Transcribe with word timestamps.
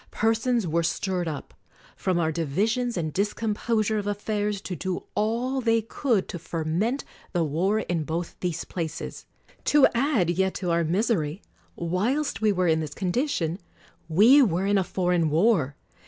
Persons 0.09 0.65
were 0.65 0.81
stirred 0.81 1.27
up, 1.27 1.53
from 1.95 2.17
our 2.17 2.31
divisions 2.31 2.97
and 2.97 3.13
discom 3.13 3.53
posure 3.53 3.99
of 3.99 4.07
affairs, 4.07 4.59
to 4.61 4.75
do 4.75 5.03
all 5.13 5.61
they 5.61 5.83
could 5.83 6.27
to 6.29 6.39
ferment 6.39 7.03
the 7.33 7.43
war 7.43 7.81
in 7.81 8.03
both 8.03 8.35
these 8.39 8.63
places. 8.63 9.27
To 9.65 9.85
add 9.93 10.31
yet 10.31 10.55
to 10.55 10.71
our 10.71 10.83
misery, 10.83 11.43
whilst 11.75 12.41
we 12.41 12.51
were 12.51 12.67
in 12.67 12.79
this 12.79 12.95
condition, 12.95 13.59
we 14.09 14.41
were 14.41 14.65
in 14.65 14.79
a 14.79 14.83
foreign 14.83 15.29
war. 15.29 15.75